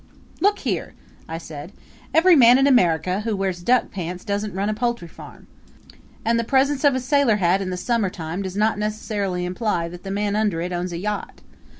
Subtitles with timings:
[0.39, 0.95] "Look here!"
[1.29, 1.73] I said.
[2.11, 5.45] "Every man in America who wears duck pants doesn't run a poultry farm.
[6.25, 10.01] And the presence of a sailor hat in the summertime does not necessarily imply that
[10.01, 11.41] the man under it owns a yacht.